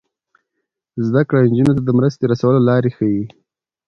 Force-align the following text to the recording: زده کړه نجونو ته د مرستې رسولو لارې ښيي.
زده 1.05 1.21
کړه 1.27 1.39
نجونو 1.49 1.73
ته 1.77 1.81
د 1.85 1.89
مرستې 1.99 2.23
رسولو 2.31 2.59
لارې 2.69 2.89
ښيي. 2.97 3.23